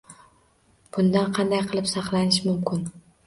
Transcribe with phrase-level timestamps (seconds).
[0.97, 2.83] Bundan qanday qilib saqlanish mumkin?